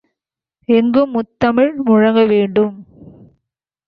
[0.69, 2.73] எங்கும் முத்தமிழ் முழங்கவேண்டும்.